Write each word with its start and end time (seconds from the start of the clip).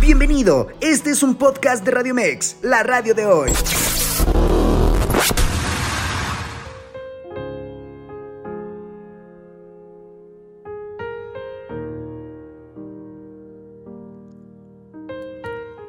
Bienvenido, 0.00 0.68
este 0.80 1.10
es 1.10 1.22
un 1.22 1.34
podcast 1.34 1.84
de 1.84 1.90
Radio 1.90 2.14
Mex, 2.14 2.58
la 2.62 2.82
radio 2.82 3.12
de 3.12 3.26
hoy. 3.26 3.50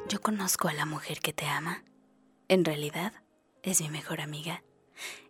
Yo 0.08 0.20
conozco 0.20 0.66
a 0.66 0.72
la 0.72 0.84
mujer 0.84 1.20
que 1.20 1.32
te 1.32 1.46
ama. 1.46 1.84
En 2.48 2.64
realidad, 2.64 3.12
es 3.62 3.80
mi 3.80 3.88
mejor 3.88 4.20
amiga. 4.20 4.64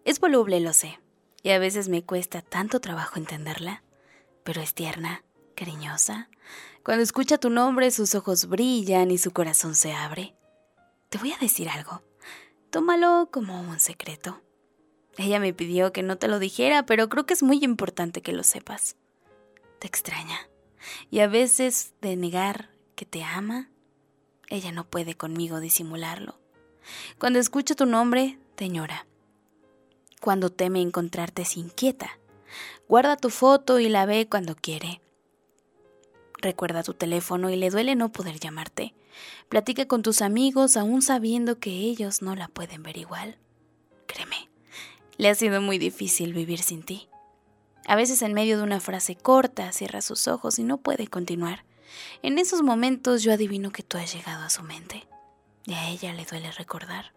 Es 0.07 0.19
voluble, 0.19 0.61
lo 0.61 0.73
sé, 0.73 0.99
y 1.43 1.51
a 1.51 1.59
veces 1.59 1.89
me 1.89 2.05
cuesta 2.05 2.41
tanto 2.41 2.81
trabajo 2.81 3.19
entenderla, 3.19 3.83
pero 4.49 4.63
es 4.63 4.73
tierna, 4.73 5.23
cariñosa. 5.55 6.31
Cuando 6.83 7.03
escucha 7.03 7.37
tu 7.37 7.51
nombre, 7.51 7.91
sus 7.91 8.15
ojos 8.15 8.47
brillan 8.47 9.11
y 9.11 9.19
su 9.19 9.33
corazón 9.33 9.75
se 9.75 9.93
abre. 9.93 10.35
Te 11.11 11.19
voy 11.19 11.33
a 11.33 11.37
decir 11.37 11.69
algo. 11.69 12.03
Tómalo 12.71 13.29
como 13.31 13.61
un 13.61 13.79
secreto. 13.79 14.41
Ella 15.19 15.39
me 15.39 15.53
pidió 15.53 15.93
que 15.93 16.03
no 16.03 16.17
te 16.17 16.29
lo 16.29 16.39
dijera, 16.39 16.87
pero 16.87 17.11
creo 17.11 17.27
que 17.27 17.35
es 17.35 17.43
muy 17.43 17.63
importante 17.63 18.23
que 18.23 18.33
lo 18.33 18.43
sepas. 18.43 18.97
Te 19.81 19.87
extraña. 19.87 20.49
Y 21.11 21.19
a 21.19 21.27
veces 21.27 21.93
de 22.01 22.17
negar 22.17 22.71
que 22.95 23.05
te 23.05 23.23
ama, 23.23 23.69
ella 24.49 24.73
no 24.73 24.89
puede 24.89 25.15
conmigo 25.15 25.61
disimularlo. 25.61 26.41
Cuando 27.19 27.39
escucha 27.39 27.75
tu 27.75 27.85
nombre, 27.85 28.39
te. 28.55 28.71
Cuando 30.23 30.49
teme 30.49 30.81
encontrarte, 30.81 31.45
se 31.45 31.61
inquieta. 31.61 32.18
Guarda 32.89 33.17
tu 33.17 33.31
foto 33.31 33.79
y 33.79 33.89
la 33.89 34.07
ve 34.07 34.29
cuando 34.29 34.55
quiere. 34.55 35.01
Recuerda 36.41 36.83
tu 36.83 36.95
teléfono 36.95 37.51
y 37.51 37.57
le 37.57 37.71
duele 37.71 37.95
no 37.97 38.13
poder 38.13 38.39
llamarte. 38.39 38.95
Platica 39.49 39.87
con 39.87 40.03
tus 40.03 40.23
amigos 40.23 40.77
aún 40.77 41.03
sabiendo 41.03 41.59
que 41.59 41.71
ellos 41.71 42.23
no 42.23 42.37
la 42.37 42.49
pueden 42.49 42.83
ver 42.83 42.97
igual. 42.97 43.39
Créeme, 44.07 44.49
le 45.17 45.29
ha 45.29 45.35
sido 45.35 45.61
muy 45.61 45.79
difícil 45.79 46.33
vivir 46.33 46.61
sin 46.61 46.83
ti. 46.83 47.09
A 47.87 47.97
veces 47.97 48.23
en 48.23 48.35
medio 48.35 48.59
de 48.59 48.63
una 48.63 48.81
frase 48.81 49.17
corta 49.17 49.73
cierra 49.73 50.01
sus 50.03 50.29
ojos 50.29 50.59
y 50.59 50.63
no 50.63 50.79
puede 50.79 51.09
continuar. 51.09 51.65
En 52.23 52.39
esos 52.39 52.63
momentos 52.63 53.23
yo 53.23 53.33
adivino 53.33 53.73
que 53.73 53.83
tú 53.83 53.97
has 53.97 54.15
llegado 54.15 54.45
a 54.45 54.51
su 54.51 54.63
mente 54.63 55.07
y 55.65 55.75
a 55.75 55.89
ella 55.89 56.13
le 56.13 56.25
duele 56.25 56.53
recordar. 56.53 57.13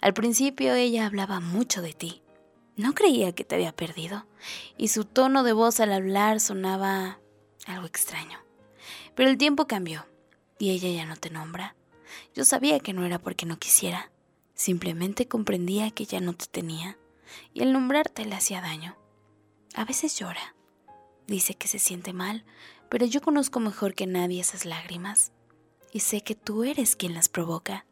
Al 0.00 0.12
principio 0.12 0.74
ella 0.74 1.06
hablaba 1.06 1.40
mucho 1.40 1.80
de 1.80 1.92
ti. 1.92 2.22
No 2.76 2.94
creía 2.94 3.32
que 3.32 3.44
te 3.44 3.54
había 3.54 3.74
perdido 3.74 4.26
y 4.78 4.88
su 4.88 5.04
tono 5.04 5.42
de 5.42 5.52
voz 5.52 5.80
al 5.80 5.92
hablar 5.92 6.40
sonaba 6.40 7.20
algo 7.66 7.86
extraño. 7.86 8.38
Pero 9.14 9.28
el 9.28 9.38
tiempo 9.38 9.66
cambió 9.66 10.06
y 10.58 10.70
ella 10.70 10.88
ya 10.88 11.04
no 11.04 11.16
te 11.16 11.30
nombra. 11.30 11.76
Yo 12.34 12.44
sabía 12.44 12.80
que 12.80 12.92
no 12.92 13.04
era 13.04 13.18
porque 13.18 13.46
no 13.46 13.58
quisiera, 13.58 14.10
simplemente 14.54 15.28
comprendía 15.28 15.90
que 15.90 16.06
ya 16.06 16.20
no 16.20 16.32
te 16.34 16.46
tenía 16.46 16.98
y 17.52 17.62
el 17.62 17.72
nombrarte 17.72 18.24
le 18.24 18.34
hacía 18.34 18.60
daño. 18.60 18.96
A 19.74 19.84
veces 19.84 20.18
llora, 20.18 20.54
dice 21.26 21.54
que 21.54 21.68
se 21.68 21.78
siente 21.78 22.12
mal, 22.12 22.44
pero 22.88 23.06
yo 23.06 23.20
conozco 23.20 23.60
mejor 23.60 23.94
que 23.94 24.06
nadie 24.06 24.40
esas 24.40 24.64
lágrimas 24.64 25.32
y 25.92 26.00
sé 26.00 26.22
que 26.22 26.34
tú 26.34 26.64
eres 26.64 26.96
quien 26.96 27.14
las 27.14 27.28
provoca. 27.28 27.86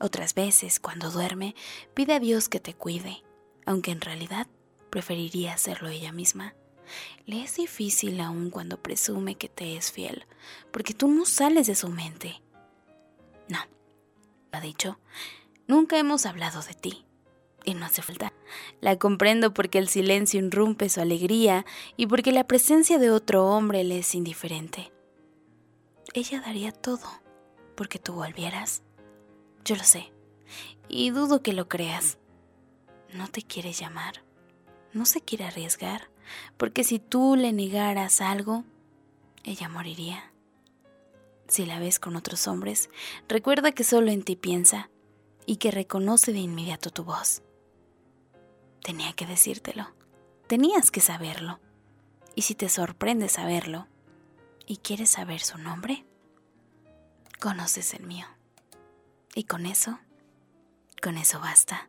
Otras 0.00 0.34
veces, 0.34 0.80
cuando 0.80 1.10
duerme, 1.10 1.54
pide 1.94 2.14
a 2.14 2.20
Dios 2.20 2.48
que 2.48 2.58
te 2.58 2.74
cuide, 2.74 3.22
aunque 3.66 3.90
en 3.90 4.00
realidad 4.00 4.46
preferiría 4.90 5.54
hacerlo 5.54 5.88
ella 5.88 6.12
misma. 6.12 6.54
Le 7.26 7.42
es 7.42 7.56
difícil 7.56 8.20
aún 8.20 8.50
cuando 8.50 8.82
presume 8.82 9.36
que 9.36 9.48
te 9.48 9.76
es 9.76 9.92
fiel, 9.92 10.26
porque 10.70 10.94
tú 10.94 11.08
no 11.08 11.24
sales 11.24 11.66
de 11.66 11.74
su 11.74 11.88
mente. 11.88 12.42
No, 13.48 13.58
ha 14.52 14.60
dicho, 14.60 14.98
nunca 15.66 15.98
hemos 15.98 16.26
hablado 16.26 16.60
de 16.62 16.74
ti, 16.74 17.06
y 17.64 17.74
no 17.74 17.86
hace 17.86 18.02
falta. 18.02 18.32
La 18.80 18.98
comprendo 18.98 19.54
porque 19.54 19.78
el 19.78 19.88
silencio 19.88 20.40
irrumpe 20.40 20.88
su 20.88 21.00
alegría 21.00 21.64
y 21.96 22.06
porque 22.06 22.32
la 22.32 22.46
presencia 22.46 22.98
de 22.98 23.10
otro 23.10 23.46
hombre 23.46 23.84
le 23.84 24.00
es 24.00 24.14
indiferente. 24.14 24.92
Ella 26.14 26.40
daría 26.40 26.72
todo 26.72 27.08
porque 27.74 27.98
tú 27.98 28.14
volvieras. 28.14 28.82
Yo 29.64 29.76
lo 29.76 29.84
sé, 29.84 30.12
y 30.88 31.10
dudo 31.10 31.42
que 31.42 31.52
lo 31.52 31.68
creas. 31.68 32.18
No 33.12 33.28
te 33.28 33.42
quiere 33.42 33.72
llamar, 33.72 34.24
no 34.92 35.06
se 35.06 35.20
quiere 35.20 35.44
arriesgar, 35.44 36.08
porque 36.56 36.84
si 36.84 36.98
tú 36.98 37.36
le 37.36 37.52
negaras 37.52 38.20
algo, 38.20 38.64
ella 39.44 39.68
moriría. 39.68 40.32
Si 41.48 41.66
la 41.66 41.78
ves 41.78 41.98
con 41.98 42.16
otros 42.16 42.48
hombres, 42.48 42.88
recuerda 43.28 43.72
que 43.72 43.84
solo 43.84 44.10
en 44.10 44.22
ti 44.22 44.36
piensa 44.36 44.88
y 45.44 45.56
que 45.56 45.70
reconoce 45.70 46.32
de 46.32 46.38
inmediato 46.38 46.90
tu 46.90 47.04
voz. 47.04 47.42
Tenía 48.82 49.12
que 49.12 49.26
decírtelo. 49.26 49.88
Tenías 50.46 50.90
que 50.90 51.00
saberlo. 51.00 51.60
Y 52.34 52.42
si 52.42 52.54
te 52.54 52.68
sorprende 52.68 53.28
saberlo 53.28 53.86
y 54.66 54.78
quieres 54.78 55.10
saber 55.10 55.40
su 55.40 55.58
nombre, 55.58 56.06
conoces 57.40 57.94
el 57.94 58.04
mío. 58.06 58.26
Y 59.34 59.44
con 59.44 59.66
eso, 59.66 59.98
con 61.02 61.18
eso 61.18 61.40
basta. 61.40 61.88